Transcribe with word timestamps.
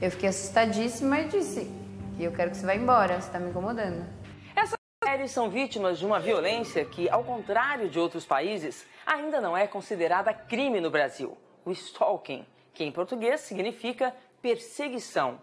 Eu 0.00 0.10
fiquei 0.10 0.28
assustadíssima 0.28 1.20
e 1.20 1.28
disse: 1.28 1.84
eu 2.18 2.32
quero 2.32 2.50
que 2.50 2.56
você 2.56 2.66
vá 2.66 2.74
embora, 2.74 3.20
você 3.20 3.26
está 3.26 3.38
me 3.38 3.50
incomodando. 3.50 4.06
Essas 4.54 4.78
mulheres 5.02 5.30
são 5.30 5.50
vítimas 5.50 5.98
de 5.98 6.06
uma 6.06 6.20
violência 6.20 6.84
que, 6.84 7.08
ao 7.08 7.24
contrário 7.24 7.88
de 7.88 7.98
outros 7.98 8.24
países, 8.24 8.86
ainda 9.04 9.40
não 9.40 9.56
é 9.56 9.66
considerada 9.66 10.32
crime 10.32 10.80
no 10.80 10.90
Brasil: 10.90 11.36
o 11.64 11.72
stalking, 11.72 12.46
que 12.72 12.84
em 12.84 12.92
português 12.92 13.40
significa 13.40 14.14
perseguição. 14.40 15.40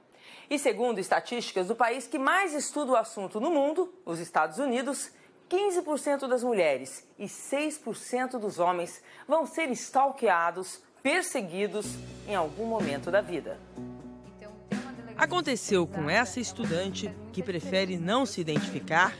E 0.49 0.57
segundo 0.57 0.99
estatísticas 0.99 1.67
do 1.67 1.75
país 1.75 2.07
que 2.07 2.19
mais 2.19 2.53
estuda 2.53 2.91
o 2.93 2.95
assunto 2.95 3.39
no 3.39 3.51
mundo, 3.51 3.93
os 4.05 4.19
Estados 4.19 4.59
Unidos, 4.59 5.11
15% 5.49 6.27
das 6.27 6.43
mulheres 6.43 7.07
e 7.19 7.25
6% 7.25 8.39
dos 8.39 8.59
homens 8.59 9.03
vão 9.27 9.45
ser 9.45 9.69
stalkeados, 9.71 10.81
perseguidos 11.03 11.87
em 12.27 12.35
algum 12.35 12.65
momento 12.65 13.11
da 13.11 13.19
vida. 13.19 13.59
Aconteceu 15.21 15.85
com 15.85 16.09
essa 16.09 16.39
estudante 16.39 17.15
que 17.31 17.43
prefere 17.43 17.95
não 17.95 18.25
se 18.25 18.41
identificar, 18.41 19.15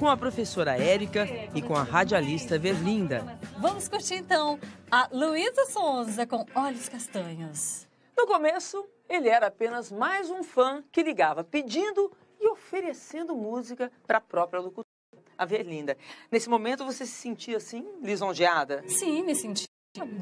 com 0.00 0.08
a 0.08 0.16
professora 0.16 0.82
Érica 0.82 1.28
e 1.54 1.60
com 1.60 1.76
a 1.76 1.82
radialista 1.82 2.58
Verlinda. 2.58 3.38
Vamos 3.58 3.86
curtir 3.86 4.14
então 4.14 4.58
a 4.90 5.10
Luísa 5.12 5.66
Sonza 5.66 6.26
com 6.26 6.46
Olhos 6.54 6.88
Castanhos. 6.88 7.86
No 8.16 8.26
começo, 8.26 8.82
ele 9.06 9.28
era 9.28 9.48
apenas 9.48 9.92
mais 9.92 10.30
um 10.30 10.42
fã 10.42 10.82
que 10.90 11.02
ligava 11.02 11.44
pedindo 11.44 12.10
e 12.40 12.48
oferecendo 12.48 13.36
música 13.36 13.92
para 14.06 14.16
a 14.16 14.22
própria 14.22 14.58
locutora 14.58 14.88
a 15.36 15.44
Verlinda. 15.44 15.98
Nesse 16.30 16.48
momento 16.48 16.82
você 16.82 17.04
se 17.04 17.12
sentia 17.12 17.58
assim, 17.58 17.86
lisonjeada? 18.00 18.82
Sim, 18.88 19.22
me 19.22 19.34
sentia. 19.34 19.71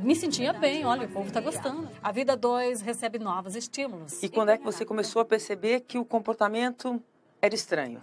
Me 0.02 0.16
sentia 0.16 0.52
bem, 0.52 0.84
olha, 0.84 1.06
o 1.06 1.10
povo 1.10 1.28
está 1.28 1.40
gostando. 1.40 1.88
A 2.02 2.10
vida 2.10 2.36
2 2.36 2.80
recebe 2.80 3.20
novos 3.20 3.54
estímulos. 3.54 4.20
E 4.20 4.28
quando 4.28 4.48
é 4.48 4.58
que 4.58 4.64
você 4.64 4.84
começou 4.84 5.22
a 5.22 5.24
perceber 5.24 5.80
que 5.80 5.96
o 5.96 6.04
comportamento 6.04 7.00
era 7.40 7.54
estranho? 7.54 8.00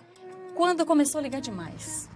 Quando 0.56 0.86
começou 0.86 1.20
a 1.20 1.22
ligar 1.22 1.42
demais. 1.42 2.10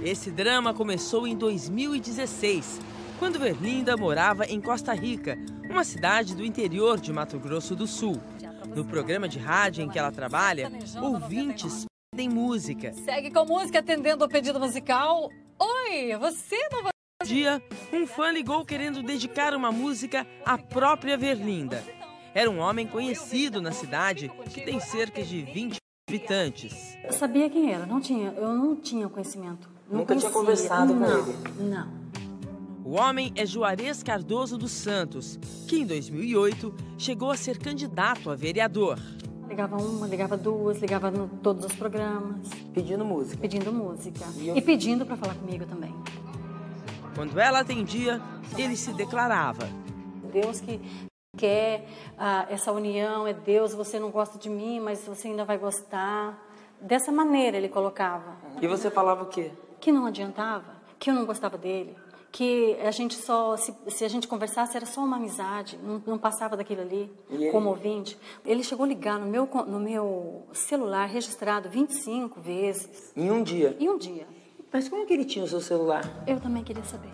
Esse 0.00 0.30
drama 0.30 0.72
começou 0.72 1.26
em 1.26 1.36
2016, 1.36 2.80
quando 3.18 3.40
Verlinda 3.40 3.96
morava 3.96 4.46
em 4.46 4.60
Costa 4.60 4.92
Rica, 4.92 5.36
uma 5.68 5.82
cidade 5.82 6.36
do 6.36 6.44
interior 6.44 7.00
de 7.00 7.12
Mato 7.12 7.36
Grosso 7.40 7.74
do 7.74 7.88
Sul. 7.88 8.20
No 8.76 8.84
programa 8.84 9.28
de 9.28 9.40
rádio 9.40 9.84
em 9.84 9.88
que 9.88 9.98
ela 9.98 10.12
trabalha, 10.12 10.70
ouvintes 11.00 11.84
tem 12.14 12.28
música. 12.28 12.92
Segue 12.92 13.32
com 13.32 13.44
música 13.44 13.80
atendendo 13.80 14.22
ao 14.22 14.30
pedido 14.30 14.60
musical. 14.60 15.28
Oi, 15.58 16.16
você 16.16 16.56
não 16.70 16.84
vai. 16.84 16.91
Um 17.22 17.24
dia, 17.24 17.62
um 17.92 18.04
fã 18.04 18.32
ligou 18.32 18.64
querendo 18.64 19.00
dedicar 19.00 19.54
uma 19.54 19.70
música 19.70 20.26
à 20.44 20.58
própria 20.58 21.16
Verlinda. 21.16 21.80
Era 22.34 22.50
um 22.50 22.58
homem 22.58 22.84
conhecido 22.84 23.62
na 23.62 23.70
cidade 23.70 24.28
que 24.52 24.60
tem 24.62 24.80
cerca 24.80 25.22
de 25.22 25.40
20 25.40 25.76
habitantes. 26.10 26.98
Eu 27.04 27.12
sabia 27.12 27.48
quem 27.48 27.72
era, 27.72 27.86
não 27.86 28.00
tinha, 28.00 28.34
eu 28.36 28.48
não 28.48 28.74
tinha 28.74 29.08
conhecimento. 29.08 29.70
Não 29.88 30.00
Nunca 30.00 30.14
conhecia. 30.14 30.30
tinha 30.30 30.40
conversado 30.40 30.94
não, 30.94 31.22
com 31.22 31.30
ele? 31.30 31.70
Não. 31.70 31.88
O 32.84 32.98
homem 32.98 33.32
é 33.36 33.46
Juarez 33.46 34.02
Cardoso 34.02 34.58
dos 34.58 34.72
Santos, 34.72 35.38
que 35.68 35.76
em 35.76 35.86
2008 35.86 36.74
chegou 36.98 37.30
a 37.30 37.36
ser 37.36 37.56
candidato 37.56 38.30
a 38.30 38.34
vereador. 38.34 38.98
Ligava 39.48 39.76
uma, 39.76 40.08
ligava 40.08 40.36
duas, 40.36 40.80
ligava 40.80 41.08
em 41.08 41.28
todos 41.40 41.64
os 41.66 41.74
programas. 41.76 42.48
Pedindo 42.74 43.04
música. 43.04 43.40
Pedindo 43.40 43.72
música. 43.72 44.24
E, 44.38 44.48
eu... 44.48 44.56
e 44.56 44.60
pedindo 44.60 45.06
para 45.06 45.16
falar 45.16 45.36
comigo 45.36 45.64
também. 45.66 45.94
Quando 47.14 47.38
ela 47.38 47.60
atendia, 47.60 48.20
ele 48.56 48.76
se 48.76 48.92
declarava. 48.94 49.68
Deus 50.32 50.60
que 50.60 50.80
quer 51.36 51.86
ah, 52.18 52.46
essa 52.48 52.72
união, 52.72 53.26
é 53.26 53.34
Deus, 53.34 53.74
você 53.74 53.98
não 53.98 54.10
gosta 54.10 54.38
de 54.38 54.48
mim, 54.48 54.80
mas 54.80 55.04
você 55.06 55.28
ainda 55.28 55.44
vai 55.44 55.58
gostar. 55.58 56.38
Dessa 56.80 57.12
maneira 57.12 57.56
ele 57.56 57.68
colocava. 57.68 58.36
E 58.60 58.66
você 58.66 58.90
falava 58.90 59.24
o 59.24 59.26
quê? 59.26 59.50
Que 59.78 59.92
não 59.92 60.06
adiantava, 60.06 60.76
que 60.98 61.10
eu 61.10 61.14
não 61.14 61.26
gostava 61.26 61.58
dele, 61.58 61.94
que 62.30 62.76
a 62.80 62.90
gente 62.90 63.14
só, 63.14 63.56
se, 63.58 63.74
se, 63.88 64.04
a 64.04 64.08
gente 64.08 64.26
conversasse, 64.26 64.74
era 64.74 64.86
só 64.86 65.02
uma 65.02 65.16
amizade, 65.16 65.78
não, 65.82 66.02
não 66.06 66.18
passava 66.18 66.56
daquilo 66.56 66.80
ali, 66.80 67.12
como 67.50 67.68
ouvinte. 67.68 68.18
Ele 68.44 68.64
chegou 68.64 68.84
a 68.84 68.88
ligar 68.88 69.18
no 69.18 69.26
meu, 69.26 69.46
no 69.66 69.78
meu 69.78 70.46
celular 70.54 71.06
registrado 71.06 71.68
25 71.68 72.40
vezes. 72.40 73.12
Em 73.14 73.30
um 73.30 73.42
dia? 73.42 73.76
Em 73.78 73.88
um 73.88 73.98
dia. 73.98 74.26
Mas 74.72 74.88
como 74.88 75.04
que 75.06 75.12
ele 75.12 75.24
tinha 75.24 75.44
o 75.44 75.48
seu 75.48 75.60
celular? 75.60 76.02
Eu 76.26 76.40
também 76.40 76.64
queria 76.64 76.84
saber. 76.84 77.10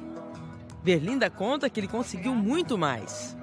Berlinda 0.82 1.28
conta 1.28 1.68
que 1.68 1.80
ele 1.80 1.88
conseguiu 1.88 2.34
muito 2.34 2.78
mais. 2.78 3.36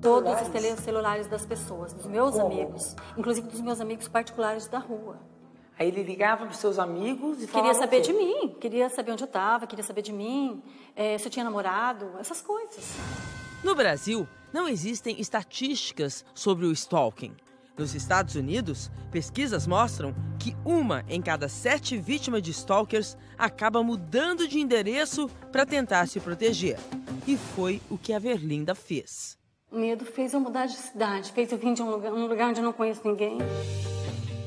Todos 0.00 0.32
os 0.32 0.80
celulares 0.80 1.28
das 1.28 1.46
pessoas, 1.46 1.92
dos 1.92 2.06
meus 2.06 2.32
como? 2.32 2.46
amigos, 2.46 2.96
inclusive 3.16 3.46
dos 3.46 3.60
meus 3.60 3.80
amigos 3.80 4.08
particulares 4.08 4.66
da 4.66 4.78
rua. 4.78 5.20
Aí 5.78 5.88
ele 5.88 6.02
ligava 6.02 6.44
para 6.44 6.52
os 6.52 6.58
seus 6.58 6.78
amigos 6.78 7.42
e 7.42 7.46
Queria 7.46 7.72
saber 7.72 8.00
de 8.00 8.12
mim, 8.12 8.56
queria 8.60 8.90
saber 8.90 9.12
onde 9.12 9.22
eu 9.22 9.26
estava, 9.26 9.66
queria 9.66 9.84
saber 9.84 10.02
de 10.02 10.12
mim, 10.12 10.60
é, 10.96 11.16
se 11.18 11.26
eu 11.26 11.30
tinha 11.30 11.44
namorado, 11.44 12.10
essas 12.18 12.42
coisas. 12.42 12.96
No 13.62 13.76
Brasil, 13.76 14.26
não 14.52 14.68
existem 14.68 15.20
estatísticas 15.20 16.24
sobre 16.34 16.66
o 16.66 16.72
stalking. 16.72 17.32
Nos 17.76 17.94
Estados 17.94 18.34
Unidos, 18.34 18.90
pesquisas 19.10 19.66
mostram 19.66 20.14
que 20.38 20.54
uma 20.64 21.04
em 21.08 21.22
cada 21.22 21.48
sete 21.48 21.96
vítimas 21.96 22.42
de 22.42 22.50
stalkers 22.50 23.16
acaba 23.38 23.82
mudando 23.82 24.46
de 24.46 24.58
endereço 24.60 25.28
para 25.50 25.64
tentar 25.64 26.06
se 26.06 26.20
proteger. 26.20 26.78
E 27.26 27.36
foi 27.36 27.80
o 27.88 27.96
que 27.96 28.12
a 28.12 28.18
Verlinda 28.18 28.74
fez. 28.74 29.38
O 29.70 29.78
medo 29.78 30.04
fez 30.04 30.34
eu 30.34 30.40
mudar 30.40 30.66
de 30.66 30.76
cidade, 30.76 31.32
fez 31.32 31.50
eu 31.50 31.56
vir 31.56 31.72
de 31.72 31.82
um 31.82 31.90
lugar, 31.90 32.12
um 32.12 32.26
lugar 32.26 32.50
onde 32.50 32.60
eu 32.60 32.64
não 32.64 32.74
conheço 32.74 33.00
ninguém. 33.06 33.38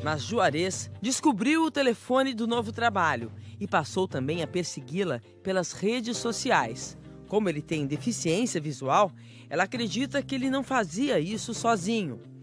Mas 0.04 0.22
Juarez 0.22 0.92
descobriu 1.02 1.64
o 1.64 1.72
telefone 1.72 2.32
do 2.32 2.46
novo 2.46 2.72
trabalho 2.72 3.32
e 3.60 3.68
passou 3.68 4.08
também 4.08 4.44
a 4.44 4.48
persegui-la 4.48 5.20
pelas 5.42 5.72
redes 5.72 6.18
sociais. 6.18 6.96
Como 7.28 7.50
ele 7.50 7.64
tem 7.64 7.88
deficiência 7.88 8.62
visual, 8.62 9.12
ela 9.50 9.64
acredita 9.64 10.22
que 10.22 10.36
ele 10.36 10.48
não 10.52 10.64
fazia 10.64 11.20
isso 11.20 11.56
sozinho. 11.56 12.35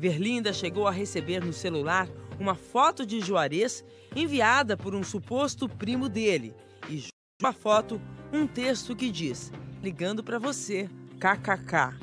Verlinda 0.00 0.50
chegou 0.50 0.88
a 0.88 0.90
receber 0.90 1.44
no 1.44 1.52
celular 1.52 2.08
uma 2.38 2.54
foto 2.54 3.04
de 3.04 3.20
Juarez 3.20 3.84
enviada 4.16 4.74
por 4.74 4.94
um 4.94 5.02
suposto 5.02 5.68
primo 5.68 6.08
dele 6.08 6.54
e 6.88 6.96
junto 6.96 7.12
à 7.44 7.52
foto 7.52 8.00
um 8.32 8.46
texto 8.46 8.96
que 8.96 9.10
diz: 9.10 9.52
ligando 9.82 10.24
para 10.24 10.38
você, 10.38 10.88
kkk. 11.18 11.98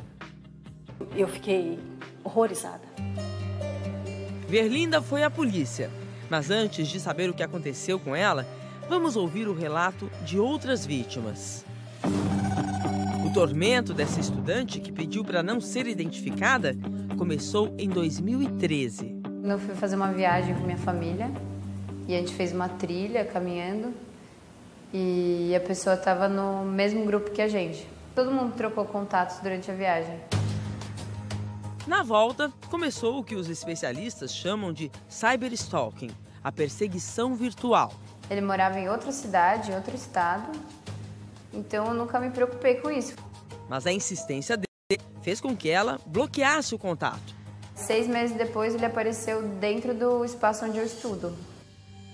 Eu 1.15 1.27
fiquei 1.27 1.79
horrorizada. 2.23 2.83
Verlinda 4.47 5.01
foi 5.01 5.23
à 5.23 5.29
polícia, 5.31 5.89
mas 6.29 6.51
antes 6.51 6.87
de 6.87 6.99
saber 6.99 7.31
o 7.31 7.33
que 7.33 7.41
aconteceu 7.41 7.99
com 7.99 8.15
ela, 8.15 8.45
vamos 8.87 9.15
ouvir 9.15 9.47
o 9.47 9.55
relato 9.55 10.07
de 10.23 10.37
outras 10.37 10.85
vítimas. 10.85 11.65
O 13.25 13.33
tormento 13.33 13.91
dessa 13.91 14.19
estudante 14.19 14.79
que 14.79 14.91
pediu 14.91 15.23
para 15.23 15.41
não 15.41 15.59
ser 15.59 15.87
identificada 15.87 16.77
começou 17.17 17.73
em 17.79 17.89
2013. 17.89 19.22
Eu 19.44 19.57
fui 19.57 19.73
fazer 19.73 19.95
uma 19.95 20.13
viagem 20.13 20.53
com 20.53 20.61
minha 20.61 20.78
família 20.78 21.31
e 22.07 22.16
a 22.16 22.19
gente 22.19 22.33
fez 22.33 22.53
uma 22.53 22.69
trilha 22.69 23.25
caminhando 23.25 23.91
e 24.94 25.51
a 25.56 25.59
pessoa 25.59 25.95
estava 25.95 26.29
no 26.29 26.63
mesmo 26.63 27.03
grupo 27.06 27.31
que 27.31 27.41
a 27.41 27.47
gente. 27.47 27.88
Todo 28.13 28.31
mundo 28.31 28.53
trocou 28.56 28.85
contatos 28.85 29.39
durante 29.39 29.69
a 29.72 29.73
viagem. 29.73 30.19
Na 31.88 32.03
volta, 32.03 32.53
começou 32.69 33.17
o 33.17 33.23
que 33.23 33.35
os 33.35 33.50
especialistas 33.50 34.33
chamam 34.33 34.72
de 34.72 34.91
cyberstalking, 35.09 36.11
a 36.44 36.51
perseguição 36.51 37.35
virtual. 37.35 37.94
Ele 38.29 38.41
morava 38.41 38.79
em 38.79 38.89
outra 38.89 39.11
cidade, 39.11 39.72
em 39.72 39.75
outro 39.75 39.95
estado, 39.95 40.51
então 41.51 41.88
eu 41.88 41.94
nunca 41.94 42.19
me 42.19 42.29
preocupei 42.29 42.75
com 42.75 42.91
isso. 42.91 43.16
Mas 43.67 43.88
a 43.88 43.91
insistência 43.91 44.56
dele 44.56 44.66
fez 45.27 45.41
com 45.41 45.53
que 45.53 45.69
ela 45.69 45.99
bloqueasse 46.05 46.73
o 46.73 46.79
contato. 46.79 47.35
Seis 47.75 48.07
meses 48.07 48.38
depois, 48.38 48.74
ele 48.74 48.85
apareceu 48.85 49.45
dentro 49.45 49.94
do 49.94 50.24
espaço 50.24 50.63
onde 50.63 50.77
eu 50.77 50.85
estudo. 50.85 51.35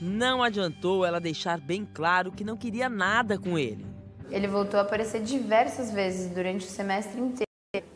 Não 0.01 0.41
adiantou 0.41 1.05
ela 1.05 1.19
deixar 1.19 1.59
bem 1.59 1.87
claro 1.93 2.31
que 2.31 2.43
não 2.43 2.57
queria 2.57 2.89
nada 2.89 3.37
com 3.37 3.55
ele. 3.55 3.85
Ele 4.31 4.47
voltou 4.47 4.79
a 4.79 4.81
aparecer 4.81 5.21
diversas 5.21 5.91
vezes 5.91 6.31
durante 6.33 6.65
o 6.65 6.67
semestre 6.67 7.21
inteiro. 7.21 7.87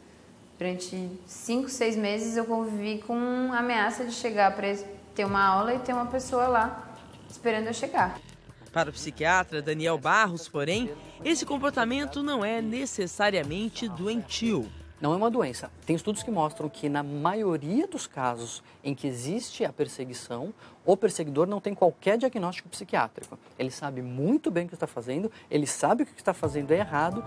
Durante 0.55 1.09
cinco, 1.25 1.67
seis 1.67 1.95
meses 1.95 2.37
eu 2.37 2.45
convivi 2.45 2.99
com 3.01 3.51
a 3.51 3.57
ameaça 3.57 4.05
de 4.05 4.11
chegar 4.11 4.55
para 4.55 4.71
ter 5.15 5.25
uma 5.25 5.43
aula 5.43 5.73
e 5.73 5.79
ter 5.79 5.93
uma 5.93 6.05
pessoa 6.05 6.45
lá 6.45 6.95
esperando 7.27 7.65
eu 7.65 7.73
chegar. 7.73 8.19
Para 8.71 8.91
o 8.91 8.93
psiquiatra 8.93 9.63
Daniel 9.63 9.97
Barros, 9.97 10.47
porém, 10.47 10.91
esse 11.25 11.43
comportamento 11.43 12.21
não 12.21 12.45
é 12.45 12.61
necessariamente 12.61 13.89
doentio. 13.89 14.69
Não 14.99 15.13
é 15.13 15.15
uma 15.15 15.29
doença. 15.29 15.71
Tem 15.85 15.95
estudos 15.95 16.23
que 16.23 16.31
mostram 16.31 16.67
que, 16.67 16.89
na 16.89 17.03
maioria 17.03 17.87
dos 17.87 18.07
casos 18.07 18.63
em 18.83 18.95
que 18.95 19.07
existe 19.07 19.63
a 19.63 19.71
perseguição, 19.71 20.53
o 20.85 20.97
perseguidor 20.97 21.47
não 21.47 21.61
tem 21.61 21.75
qualquer 21.75 22.17
diagnóstico 22.17 22.69
psiquiátrico. 22.69 23.37
Ele 23.59 23.69
sabe 23.69 24.01
muito 24.01 24.49
bem 24.49 24.65
o 24.65 24.67
que 24.67 24.73
está 24.73 24.87
fazendo, 24.87 25.31
ele 25.51 25.67
sabe 25.67 26.05
que 26.05 26.11
o 26.11 26.15
que 26.15 26.21
está 26.21 26.33
fazendo 26.33 26.71
é 26.71 26.77
errado 26.77 27.23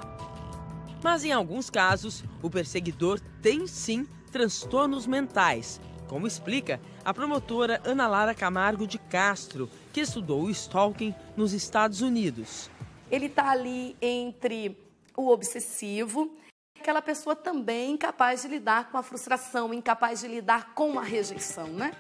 mas 1.02 1.24
em 1.24 1.32
alguns 1.32 1.70
casos, 1.70 2.22
o 2.42 2.50
perseguidor 2.50 3.20
tem 3.40 3.66
sim 3.66 4.06
transtornos 4.30 5.06
mentais, 5.06 5.80
como 6.06 6.26
explica 6.26 6.80
a 7.04 7.14
promotora 7.14 7.80
Ana 7.84 8.06
Lara 8.06 8.34
Camargo 8.34 8.86
de 8.86 8.98
Castro, 8.98 9.70
que 9.92 10.00
estudou 10.00 10.42
o 10.42 10.50
stalking 10.50 11.14
nos 11.36 11.54
Estados 11.54 12.02
Unidos. 12.02 12.70
Ele 13.10 13.26
está 13.26 13.50
ali 13.50 13.96
entre 14.00 14.76
o 15.16 15.30
obsessivo, 15.30 16.30
aquela 16.80 17.02
pessoa 17.02 17.36
também 17.36 17.92
incapaz 17.92 18.42
de 18.42 18.48
lidar 18.48 18.90
com 18.90 18.96
a 18.96 19.02
frustração, 19.02 19.72
incapaz 19.74 20.20
de 20.20 20.28
lidar 20.28 20.72
com 20.74 20.98
a 20.98 21.02
rejeição, 21.02 21.66
né? 21.66 21.92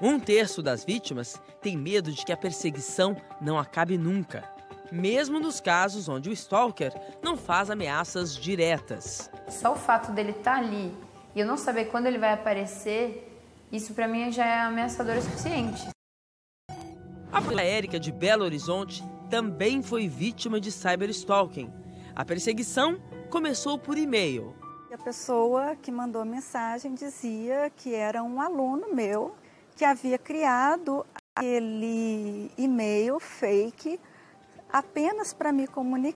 Um 0.00 0.20
terço 0.20 0.62
das 0.62 0.84
vítimas 0.84 1.40
tem 1.62 1.76
medo 1.76 2.12
de 2.12 2.24
que 2.24 2.32
a 2.32 2.36
perseguição 2.36 3.16
não 3.40 3.58
acabe 3.58 3.96
nunca, 3.96 4.44
mesmo 4.90 5.40
nos 5.40 5.60
casos 5.60 6.08
onde 6.08 6.28
o 6.28 6.32
stalker 6.32 6.92
não 7.22 7.36
faz 7.36 7.70
ameaças 7.70 8.36
diretas. 8.36 9.30
Só 9.48 9.72
o 9.72 9.76
fato 9.76 10.12
dele 10.12 10.32
estar 10.32 10.56
tá 10.56 10.58
ali 10.58 10.94
e 11.34 11.40
eu 11.40 11.46
não 11.46 11.56
saber 11.56 11.86
quando 11.86 12.06
ele 12.06 12.18
vai 12.18 12.32
aparecer, 12.32 13.40
isso 13.70 13.94
para 13.94 14.06
mim 14.06 14.30
já 14.30 14.44
é 14.44 14.60
ameaçador 14.60 15.16
o 15.16 15.22
suficiente. 15.22 15.88
A 17.32 17.62
Érica 17.62 17.98
de 17.98 18.12
Belo 18.12 18.44
Horizonte 18.44 19.02
também 19.30 19.82
foi 19.82 20.06
vítima 20.06 20.60
de 20.60 20.70
cyberstalking. 20.70 21.72
A 22.14 22.24
perseguição 22.24 23.00
começou 23.32 23.78
por 23.78 23.96
e-mail. 23.96 24.54
A 24.92 24.98
pessoa 24.98 25.74
que 25.74 25.90
mandou 25.90 26.20
a 26.20 26.24
mensagem 26.24 26.94
dizia 26.94 27.72
que 27.74 27.94
era 27.94 28.22
um 28.22 28.38
aluno 28.38 28.94
meu 28.94 29.34
que 29.74 29.86
havia 29.86 30.18
criado 30.18 31.06
aquele 31.34 32.50
e-mail 32.58 33.18
fake 33.18 33.98
apenas 34.70 35.32
para 35.32 35.50
me 35.50 35.66
comunicar 35.66 36.14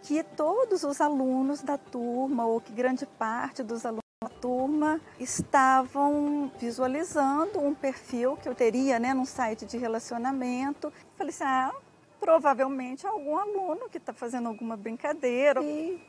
que 0.00 0.22
todos 0.22 0.84
os 0.84 1.00
alunos 1.00 1.60
da 1.60 1.76
turma, 1.76 2.46
ou 2.46 2.60
que 2.60 2.72
grande 2.72 3.04
parte 3.04 3.64
dos 3.64 3.84
alunos 3.84 4.04
da 4.22 4.28
turma, 4.28 5.00
estavam 5.18 6.52
visualizando 6.56 7.58
um 7.58 7.74
perfil 7.74 8.36
que 8.36 8.48
eu 8.48 8.54
teria 8.54 9.00
né, 9.00 9.12
num 9.12 9.24
site 9.24 9.66
de 9.66 9.76
relacionamento. 9.76 10.92
Falei 11.16 11.30
assim, 11.30 11.42
ah, 11.44 11.74
provavelmente 12.20 13.06
algum 13.06 13.36
aluno 13.36 13.88
que 13.90 13.98
está 13.98 14.12
fazendo 14.12 14.48
alguma 14.48 14.76
brincadeira. 14.76 15.62
E 15.62 16.00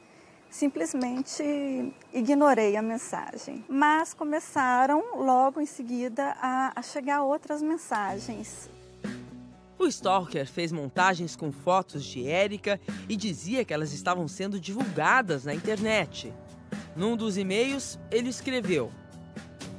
simplesmente 0.50 1.44
ignorei 2.14 2.76
a 2.76 2.82
mensagem. 2.82 3.64
Mas 3.68 4.14
começaram 4.14 5.18
logo 5.18 5.60
em 5.60 5.66
seguida 5.66 6.36
a, 6.42 6.72
a 6.76 6.82
chegar 6.82 7.22
outras 7.24 7.62
mensagens. 7.62 8.70
O 9.80 9.86
Stalker 9.86 10.48
fez 10.48 10.72
montagens 10.72 11.36
com 11.36 11.52
fotos 11.52 12.04
de 12.04 12.28
Érica 12.28 12.80
e 13.08 13.16
dizia 13.16 13.64
que 13.64 13.74
elas 13.74 13.94
estavam 13.94 14.28
sendo 14.28 14.60
divulgadas 14.60 15.46
na 15.46 15.54
internet. 15.54 16.34
Num 16.96 17.16
dos 17.16 17.38
e-mails, 17.38 18.00
ele 18.10 18.30
escreveu: 18.30 18.92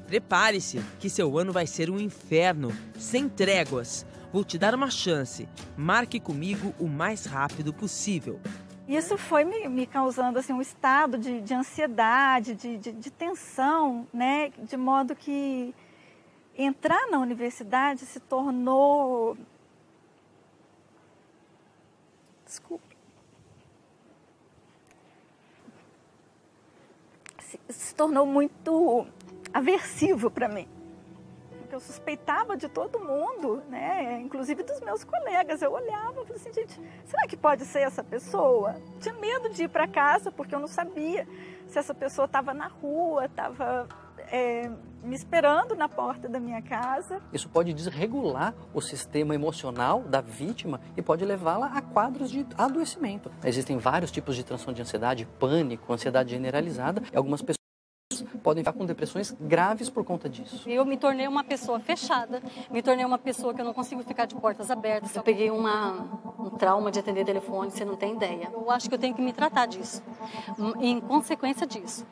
Prepare-se, 0.09 0.81
que 0.99 1.11
seu 1.11 1.37
ano 1.37 1.53
vai 1.53 1.67
ser 1.67 1.91
um 1.91 2.01
inferno, 2.01 2.71
sem 2.99 3.29
tréguas. 3.29 4.07
Vou 4.33 4.43
te 4.43 4.59
dar 4.59 4.75
uma 4.75 4.91
chance. 4.91 5.47
Marque 5.77 6.19
comigo 6.19 6.75
o 6.81 6.89
mais 6.89 7.27
rápido 7.27 7.75
possível. 7.75 8.41
Isso 8.89 9.19
foi 9.19 9.45
me, 9.45 9.69
me 9.69 9.87
causando 9.87 10.39
assim, 10.39 10.55
um 10.55 10.63
estado 10.63 11.19
de, 11.19 11.43
de 11.43 11.53
ansiedade, 11.53 12.55
de, 12.55 12.79
de, 12.79 12.93
de 12.93 13.11
tensão, 13.11 14.07
né? 14.11 14.51
de 14.59 14.79
modo 14.79 15.15
que 15.15 15.75
entrar 16.57 17.07
na 17.11 17.19
universidade 17.19 18.07
se 18.07 18.19
tornou 18.19 19.37
Desculpe. 22.49 22.97
Se, 27.41 27.61
se 27.69 27.95
tornou 27.95 28.25
muito 28.25 29.07
aversivo 29.53 30.31
para 30.31 30.49
mim. 30.49 30.69
Porque 31.61 31.75
eu 31.75 31.81
suspeitava 31.81 32.57
de 32.57 32.69
todo 32.69 32.99
mundo, 32.99 33.63
né? 33.69 34.21
inclusive 34.23 34.63
dos 34.63 34.81
meus 34.81 35.05
colegas. 35.05 35.61
Eu 35.61 35.73
olhava 35.73 36.23
e 36.23 36.27
falei 36.27 36.37
assim, 36.37 36.53
gente, 36.53 36.81
será 37.05 37.27
que 37.27 37.37
pode 37.37 37.65
ser 37.65 37.81
essa 37.81 38.03
pessoa? 38.03 38.77
Tinha 39.01 39.15
medo 39.15 39.51
de 39.51 39.65
ir 39.65 39.69
para 39.69 39.87
casa 39.87 40.33
porque 40.33 40.55
eu 40.55 40.61
não 40.61 40.69
sabia 40.69 41.27
se 41.67 41.79
essa 41.79 41.95
pessoa 41.95 42.25
estava 42.25 42.55
na 42.55 42.69
rua, 42.69 43.27
estava 43.27 43.87
é, 44.31 44.71
me 45.03 45.15
esperando 45.15 45.75
na 45.75 45.89
porta 45.89 46.29
da 46.29 46.41
minha 46.41 46.61
casa. 46.63 47.21
Isso 47.33 47.49
pode 47.49 47.73
desregular 47.73 48.55
o 48.75 48.81
sistema 48.81 49.35
emocional 49.35 50.03
da 50.03 50.21
vítima 50.21 50.81
e 50.97 51.03
pode 51.03 51.25
levá-la 51.25 51.67
a 51.67 51.81
quadros 51.81 52.31
de 52.31 52.47
adoecimento. 52.57 53.31
Existem 53.45 53.79
vários 53.79 54.11
tipos 54.11 54.37
de 54.37 54.45
transtorno 54.45 54.75
de 54.75 54.83
ansiedade, 54.83 55.27
pânico, 55.39 55.93
ansiedade 55.93 56.31
generalizada, 56.31 57.03
e 57.13 57.17
algumas 57.17 57.41
pessoas 57.43 57.58
podem 58.43 58.63
ficar 58.63 58.73
com 58.73 58.87
depressões 58.87 59.37
graves 59.39 59.91
por 59.91 60.05
conta 60.05 60.29
disso. 60.29 60.69
Eu 60.69 60.85
me 60.85 60.97
tornei 60.97 61.29
uma 61.29 61.45
pessoa 61.45 61.79
fechada, 61.79 62.43
me 62.71 62.83
tornei 62.83 63.05
uma 63.05 63.19
pessoa 63.19 63.53
que 63.53 63.61
eu 63.61 63.65
não 63.65 63.75
consigo 63.75 64.03
ficar 64.03 64.25
de 64.25 64.35
portas 64.35 64.71
abertas. 64.71 65.15
Eu 65.15 65.23
peguei 65.23 65.51
uma, 65.51 66.09
um 66.39 66.51
trauma 66.51 66.91
de 66.91 66.99
atender 66.99 67.25
telefone, 67.25 67.71
você 67.71 67.85
não 67.85 67.97
tem 67.97 68.15
ideia. 68.15 68.51
Eu 68.53 68.71
acho 68.71 68.89
que 68.89 68.95
eu 68.95 68.99
tenho 68.99 69.15
que 69.15 69.21
me 69.21 69.33
tratar 69.33 69.67
disso, 69.67 70.03
em 70.81 71.01
consequência 71.01 71.67
disso. 71.67 72.07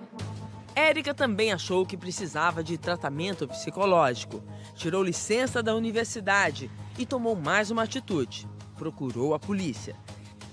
Érica 0.74 1.14
também 1.14 1.52
achou 1.52 1.86
que 1.86 1.96
precisava 1.96 2.62
de 2.62 2.76
tratamento 2.76 3.48
psicológico. 3.48 4.42
Tirou 4.74 5.02
licença 5.02 5.62
da 5.62 5.74
universidade 5.74 6.70
e 6.98 7.06
tomou 7.06 7.34
mais 7.34 7.70
uma 7.70 7.84
atitude: 7.84 8.46
procurou 8.76 9.32
a 9.32 9.38
polícia. 9.38 9.96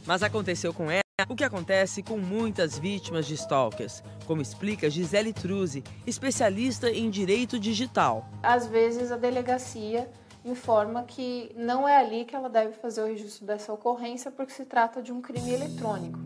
Mas 0.05 0.23
aconteceu 0.23 0.73
com 0.73 0.89
ela 0.89 1.02
o 1.29 1.35
que 1.35 1.43
acontece 1.43 2.01
com 2.01 2.17
muitas 2.17 2.79
vítimas 2.79 3.27
de 3.27 3.35
stalkers, 3.35 4.01
como 4.25 4.41
explica 4.41 4.89
Gisele 4.89 5.31
Truzzi, 5.31 5.83
especialista 6.07 6.89
em 6.89 7.07
direito 7.07 7.59
digital. 7.59 8.27
Às 8.41 8.65
vezes 8.65 9.11
a 9.11 9.15
delegacia 9.15 10.09
informa 10.43 11.03
que 11.03 11.51
não 11.55 11.87
é 11.87 11.97
ali 11.97 12.25
que 12.25 12.35
ela 12.35 12.49
deve 12.49 12.73
fazer 12.73 13.03
o 13.03 13.05
registro 13.05 13.45
dessa 13.45 13.71
ocorrência 13.71 14.31
porque 14.31 14.53
se 14.53 14.65
trata 14.65 15.03
de 15.03 15.13
um 15.13 15.21
crime 15.21 15.51
eletrônico. 15.51 16.17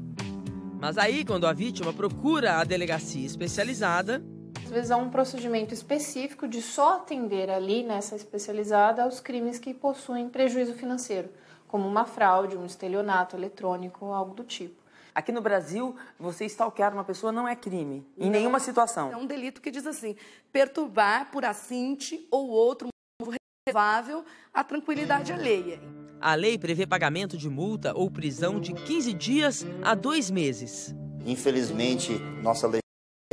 Mas 0.79 0.97
aí, 0.97 1.25
quando 1.25 1.45
a 1.45 1.51
vítima 1.51 1.91
procura 1.91 2.53
a 2.53 2.63
delegacia 2.63 3.25
especializada. 3.25 4.23
Às 4.63 4.71
vezes 4.71 4.89
há 4.89 4.95
um 4.95 5.09
procedimento 5.09 5.73
específico 5.73 6.47
de 6.47 6.61
só 6.61 6.95
atender 6.95 7.49
ali 7.49 7.83
nessa 7.83 8.15
especializada 8.15 9.03
aos 9.03 9.19
crimes 9.19 9.59
que 9.59 9.73
possuem 9.73 10.29
prejuízo 10.29 10.73
financeiro, 10.75 11.29
como 11.67 11.85
uma 11.85 12.05
fraude, 12.05 12.55
um 12.55 12.65
estelionato 12.65 13.35
eletrônico, 13.35 14.13
algo 14.13 14.33
do 14.33 14.45
tipo. 14.45 14.76
Aqui 15.17 15.31
no 15.31 15.41
Brasil, 15.41 15.95
você 16.19 16.45
stalkear 16.45 16.93
uma 16.93 17.03
pessoa 17.03 17.31
não 17.31 17.47
é 17.47 17.55
crime, 17.55 18.05
em 18.15 18.25
não, 18.25 18.33
nenhuma 18.33 18.59
situação. 18.59 19.11
É 19.11 19.17
um 19.17 19.25
delito 19.25 19.59
que 19.59 19.71
diz 19.71 19.87
assim: 19.87 20.15
perturbar 20.53 21.31
por 21.31 21.43
assinte 21.43 22.27
ou 22.29 22.49
outro 22.49 22.89
relevável 23.67 24.23
a 24.53 24.63
tranquilidade 24.63 25.33
alheia. 25.33 25.81
A 26.21 26.35
lei 26.35 26.55
prevê 26.55 26.85
pagamento 26.85 27.35
de 27.35 27.49
multa 27.49 27.95
ou 27.95 28.11
prisão 28.11 28.59
de 28.59 28.73
15 28.73 29.11
dias 29.13 29.65
a 29.83 29.95
dois 29.95 30.29
meses. 30.29 30.93
Infelizmente, 31.25 32.13
nossa 32.43 32.67
lei 32.67 32.81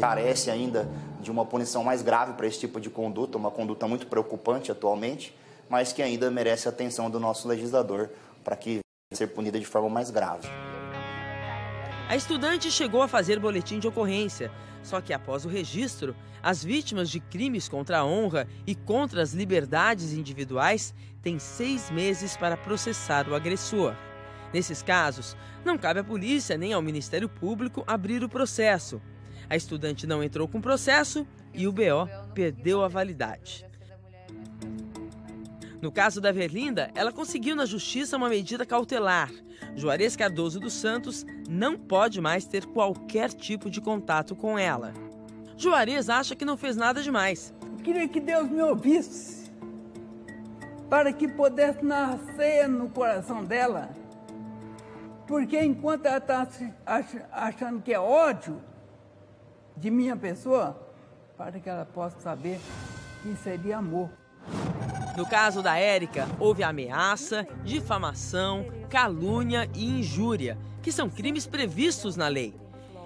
carece 0.00 0.50
ainda 0.50 0.88
de 1.20 1.30
uma 1.30 1.44
punição 1.44 1.84
mais 1.84 2.00
grave 2.00 2.32
para 2.32 2.46
esse 2.46 2.60
tipo 2.60 2.80
de 2.80 2.88
conduta, 2.88 3.36
uma 3.36 3.50
conduta 3.50 3.86
muito 3.86 4.06
preocupante 4.06 4.72
atualmente, 4.72 5.36
mas 5.68 5.92
que 5.92 6.00
ainda 6.00 6.30
merece 6.30 6.66
a 6.66 6.70
atenção 6.70 7.10
do 7.10 7.20
nosso 7.20 7.46
legislador 7.46 8.08
para 8.42 8.56
que 8.56 8.78
ser 9.12 9.26
punida 9.26 9.60
de 9.60 9.66
forma 9.66 9.90
mais 9.90 10.10
grave. 10.10 10.48
A 12.06 12.16
estudante 12.16 12.70
chegou 12.70 13.02
a 13.02 13.08
fazer 13.08 13.40
boletim 13.40 13.78
de 13.78 13.88
ocorrência, 13.88 14.50
só 14.82 15.00
que 15.00 15.12
após 15.14 15.46
o 15.46 15.48
registro, 15.48 16.14
as 16.42 16.62
vítimas 16.62 17.08
de 17.08 17.18
crimes 17.18 17.66
contra 17.66 17.98
a 17.98 18.04
honra 18.04 18.46
e 18.66 18.74
contra 18.74 19.22
as 19.22 19.32
liberdades 19.32 20.12
individuais 20.12 20.94
têm 21.22 21.38
seis 21.38 21.90
meses 21.90 22.36
para 22.36 22.58
processar 22.58 23.26
o 23.26 23.34
agressor. 23.34 23.94
Nesses 24.52 24.82
casos, 24.82 25.34
não 25.64 25.78
cabe 25.78 26.00
à 26.00 26.04
polícia 26.04 26.58
nem 26.58 26.74
ao 26.74 26.82
Ministério 26.82 27.28
Público 27.28 27.82
abrir 27.86 28.22
o 28.22 28.28
processo. 28.28 29.00
A 29.48 29.56
estudante 29.56 30.06
não 30.06 30.22
entrou 30.22 30.46
com 30.46 30.60
processo 30.60 31.26
e 31.54 31.66
o 31.66 31.72
BO 31.72 32.06
perdeu 32.34 32.84
a 32.84 32.88
validade. 32.88 33.66
No 35.84 35.92
caso 35.92 36.18
da 36.18 36.32
Verlinda, 36.32 36.90
ela 36.94 37.12
conseguiu 37.12 37.54
na 37.54 37.66
justiça 37.66 38.16
uma 38.16 38.30
medida 38.30 38.64
cautelar. 38.64 39.30
Juarez 39.76 40.16
Cardoso 40.16 40.58
dos 40.58 40.72
Santos 40.72 41.26
não 41.46 41.76
pode 41.76 42.22
mais 42.22 42.46
ter 42.46 42.64
qualquer 42.64 43.30
tipo 43.34 43.68
de 43.68 43.82
contato 43.82 44.34
com 44.34 44.58
ela. 44.58 44.94
Juarez 45.58 46.08
acha 46.08 46.34
que 46.34 46.42
não 46.42 46.56
fez 46.56 46.74
nada 46.74 47.02
demais. 47.02 47.52
Queria 47.82 48.08
que 48.08 48.18
Deus 48.18 48.48
me 48.48 48.62
ouvisse, 48.62 49.52
para 50.88 51.12
que 51.12 51.28
pudesse 51.28 51.84
nascer 51.84 52.66
no 52.66 52.88
coração 52.88 53.44
dela. 53.44 53.90
Porque 55.26 55.62
enquanto 55.62 56.06
ela 56.06 56.16
está 56.16 56.48
achando 57.30 57.82
que 57.82 57.92
é 57.92 58.00
ódio 58.00 58.58
de 59.76 59.90
minha 59.90 60.16
pessoa, 60.16 60.80
para 61.36 61.60
que 61.60 61.68
ela 61.68 61.84
possa 61.84 62.18
saber 62.20 62.58
que 63.22 63.36
seria 63.36 63.76
amor. 63.76 64.23
No 65.16 65.24
caso 65.24 65.62
da 65.62 65.76
Érica, 65.76 66.26
houve 66.40 66.64
ameaça, 66.64 67.46
difamação, 67.62 68.66
calúnia 68.90 69.70
e 69.72 69.84
injúria, 69.84 70.58
que 70.82 70.90
são 70.90 71.08
crimes 71.08 71.46
previstos 71.46 72.16
na 72.16 72.26
lei. 72.26 72.52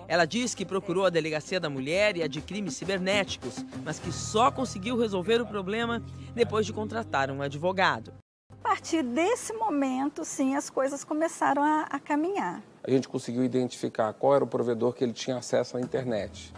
Ela 0.09 0.25
diz 0.25 0.55
que 0.55 0.65
procurou 0.65 1.05
a 1.05 1.11
Delegacia 1.11 1.61
da 1.61 1.69
Mulher 1.69 2.17
e 2.17 2.23
a 2.23 2.27
de 2.27 2.41
Crimes 2.41 2.77
Cibernéticos, 2.77 3.63
mas 3.85 3.99
que 3.99 4.11
só 4.11 4.51
conseguiu 4.51 4.97
resolver 4.97 5.39
o 5.39 5.47
problema 5.47 6.03
depois 6.35 6.65
de 6.65 6.73
contratar 6.73 7.31
um 7.31 7.43
advogado. 7.43 8.15
A 8.51 8.57
partir 8.57 9.03
desse 9.03 9.53
momento, 9.53 10.25
sim, 10.25 10.57
as 10.57 10.71
coisas 10.71 11.05
começaram 11.05 11.63
a, 11.63 11.83
a 11.91 12.01
caminhar. 12.01 12.63
A 12.85 12.91
gente 12.91 13.07
conseguiu 13.07 13.45
identificar 13.45 14.15
qual 14.15 14.35
era 14.35 14.45
o 14.45 14.47
provedor 14.47 14.95
que 14.95 15.05
ele 15.05 15.13
tinha 15.13 15.37
acesso 15.37 15.77
à 15.77 15.81
internet. 15.81 16.55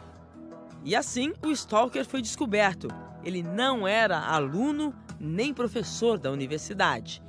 E 0.85 0.95
assim 0.95 1.33
o 1.45 1.50
Stalker 1.50 2.07
foi 2.07 2.23
descoberto. 2.23 2.87
Ele 3.25 3.42
não 3.42 3.87
era 3.87 4.19
aluno 4.19 4.95
nem 5.21 5.53
professor 5.53 6.19
da 6.19 6.31
universidade. 6.31 7.23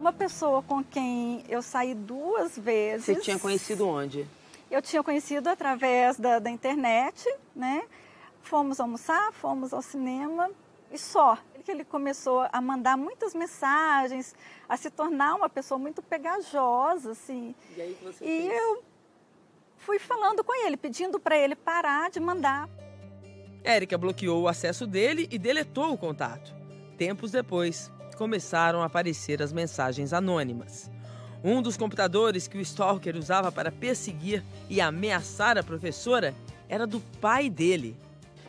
Uma 0.00 0.12
pessoa 0.12 0.60
com 0.62 0.82
quem 0.82 1.44
eu 1.48 1.62
saí 1.62 1.94
duas 1.94 2.58
vezes. 2.58 3.06
Você 3.06 3.16
tinha 3.16 3.38
conhecido 3.38 3.86
onde? 3.88 4.26
Eu 4.70 4.82
tinha 4.82 5.02
conhecido 5.02 5.48
através 5.48 6.18
da, 6.18 6.38
da 6.38 6.50
internet, 6.50 7.24
né? 7.54 7.82
Fomos 8.42 8.80
almoçar, 8.80 9.32
fomos 9.32 9.72
ao 9.72 9.80
cinema 9.82 10.50
e 10.92 10.98
só. 10.98 11.38
Que 11.64 11.72
ele 11.72 11.84
começou 11.84 12.46
a 12.50 12.60
mandar 12.62 12.96
muitas 12.96 13.34
mensagens, 13.34 14.34
a 14.68 14.76
se 14.76 14.90
tornar 14.90 15.34
uma 15.34 15.48
pessoa 15.48 15.78
muito 15.78 16.00
pegajosa, 16.02 17.10
assim. 17.12 17.54
E 17.76 17.80
aí 17.82 17.98
você 18.02 18.24
E 18.24 18.48
fez? 18.48 18.58
eu 18.62 18.82
fui 19.76 19.98
falando 19.98 20.42
com 20.42 20.54
ele, 20.66 20.76
pedindo 20.78 21.20
para 21.20 21.36
ele 21.36 21.54
parar 21.54 22.10
de 22.10 22.18
mandar. 22.20 22.68
Érica 23.62 23.98
bloqueou 23.98 24.42
o 24.42 24.48
acesso 24.48 24.86
dele 24.86 25.28
e 25.30 25.38
deletou 25.38 25.92
o 25.92 25.98
contato. 25.98 26.54
Tempos 26.98 27.30
depois, 27.30 27.92
começaram 28.16 28.82
a 28.82 28.86
aparecer 28.86 29.40
as 29.40 29.52
mensagens 29.52 30.12
anônimas. 30.12 30.90
Um 31.44 31.62
dos 31.62 31.76
computadores 31.76 32.48
que 32.48 32.58
o 32.58 32.60
Stalker 32.60 33.16
usava 33.16 33.52
para 33.52 33.70
perseguir 33.70 34.42
e 34.68 34.80
ameaçar 34.80 35.56
a 35.56 35.62
professora 35.62 36.34
era 36.68 36.88
do 36.88 36.98
pai 37.20 37.48
dele. 37.48 37.96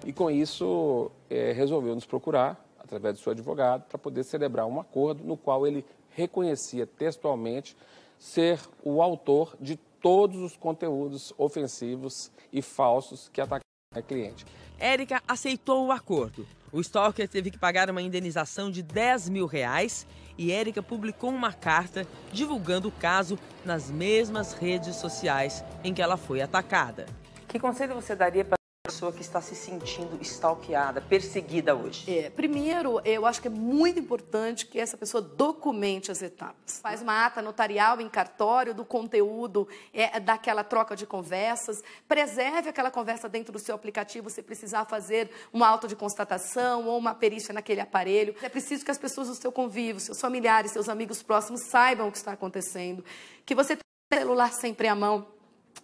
E 0.04 0.12
com 0.12 0.32
isso, 0.32 1.12
é, 1.30 1.52
resolveu 1.52 1.94
nos 1.94 2.08
procurar, 2.08 2.60
através 2.80 3.14
do 3.14 3.22
seu 3.22 3.34
advogado, 3.34 3.84
para 3.88 4.00
poder 4.00 4.24
celebrar 4.24 4.66
um 4.66 4.80
acordo 4.80 5.24
no 5.24 5.38
qual 5.38 5.68
ele 5.68 5.86
reconhecia 6.16 6.88
textualmente 6.88 7.78
ser 8.18 8.60
o 8.84 9.00
autor 9.00 9.56
de 9.62 9.78
todos 10.02 10.42
os 10.42 10.58
conteúdos 10.58 11.32
ofensivos 11.38 12.32
e 12.52 12.64
falsos 12.64 13.30
que 13.30 13.42
atacaram 13.42 13.62
a 13.96 14.02
cliente. 14.02 14.44
Érica 14.80 15.22
aceitou 15.28 15.86
o 15.86 15.92
acordo. 15.92 16.48
O 16.72 16.80
Stalker 16.82 17.28
teve 17.28 17.50
que 17.50 17.58
pagar 17.58 17.90
uma 17.90 18.02
indenização 18.02 18.70
de 18.70 18.84
10 18.84 19.30
mil 19.30 19.46
reais 19.48 20.06
e 20.38 20.52
Érica 20.52 20.84
publicou 20.84 21.32
uma 21.32 21.52
carta 21.52 22.06
divulgando 22.32 22.88
o 22.88 22.92
caso 22.92 23.40
nas 23.66 23.90
mesmas 23.90 24.54
redes 24.54 24.96
sociais 24.98 25.64
em 25.84 25.94
que 25.94 26.02
ela 26.02 26.18
foi 26.18 26.42
atacada. 26.42 27.08
Que 27.48 27.60
conselho 27.60 27.96
você 27.96 28.16
daria 28.16 28.46
para 28.46 28.59
pessoa 28.90 29.12
que 29.12 29.22
está 29.22 29.40
se 29.40 29.54
sentindo 29.54 30.18
stalkeada, 30.20 31.00
perseguida 31.00 31.76
hoje? 31.76 32.12
É, 32.12 32.32
primeiro, 32.32 33.00
eu 33.06 33.24
acho 33.24 33.40
que 33.40 33.48
é 33.48 33.52
muito 33.52 34.00
importante 34.00 34.66
que 34.66 34.80
essa 34.80 34.98
pessoa 34.98 35.22
documente 35.22 36.12
as 36.12 36.24
etapas. 36.24 36.80
Faz 36.82 37.00
uma 37.00 37.24
ata 37.24 37.40
notarial 37.40 38.02
em 38.02 38.10
cartório 38.10 38.74
do 38.74 38.84
conteúdo 38.84 39.68
é, 39.94 40.20
daquela 40.20 40.64
troca 40.64 40.96
de 40.96 41.06
conversas, 41.06 41.84
preserve 42.08 42.70
aquela 42.70 42.90
conversa 42.90 43.30
dentro 43.30 43.54
do 43.54 43.60
seu 43.60 43.76
aplicativo 43.76 44.28
se 44.28 44.42
precisar 44.42 44.86
fazer 44.86 45.30
uma 45.54 45.68
auto 45.68 45.88
de 45.88 45.96
constatação 45.96 46.88
ou 46.88 46.98
uma 46.98 47.14
perícia 47.14 47.54
naquele 47.54 47.82
aparelho. 47.82 48.34
É 48.42 48.50
preciso 48.50 48.84
que 48.84 48.90
as 48.90 48.98
pessoas 48.98 49.28
do 49.28 49.36
seu 49.36 49.52
convívio, 49.52 50.00
seus 50.00 50.20
familiares, 50.20 50.72
seus 50.72 50.90
amigos 50.90 51.22
próximos 51.22 51.62
saibam 51.70 52.08
o 52.08 52.12
que 52.12 52.18
está 52.18 52.32
acontecendo, 52.32 53.06
que 53.46 53.54
você 53.54 53.76
tenha 53.76 54.12
o 54.12 54.16
celular 54.16 54.52
sempre 54.52 54.88
à 54.88 54.96
mão 54.96 55.39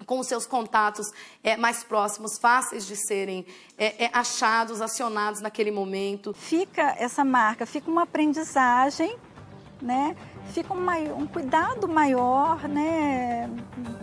com 0.05 0.19
os 0.19 0.27
seus 0.27 0.45
contatos 0.45 1.11
é, 1.43 1.55
mais 1.55 1.83
próximos, 1.83 2.37
fáceis 2.37 2.85
de 2.85 2.95
serem 2.95 3.45
é, 3.77 4.05
é, 4.05 4.09
achados, 4.13 4.81
acionados 4.81 5.41
naquele 5.41 5.71
momento. 5.71 6.33
Fica 6.33 6.95
essa 6.97 7.23
marca, 7.23 7.65
fica 7.65 7.89
uma 7.89 8.03
aprendizagem, 8.03 9.17
né? 9.81 10.15
Fica 10.51 10.73
um, 10.73 10.89
um 11.17 11.27
cuidado 11.27 11.87
maior, 11.87 12.67
né? 12.67 13.49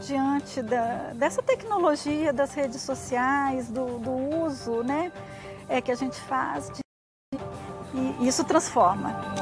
Diante 0.04 0.62
da, 0.62 1.12
dessa 1.14 1.42
tecnologia 1.42 2.32
das 2.32 2.52
redes 2.54 2.82
sociais, 2.82 3.68
do, 3.68 3.98
do 3.98 4.12
uso, 4.44 4.82
né? 4.82 5.12
É 5.68 5.80
que 5.80 5.90
a 5.90 5.94
gente 5.94 6.18
faz 6.20 6.70
de, 6.70 6.82
e 8.20 8.26
isso 8.26 8.44
transforma. 8.44 9.41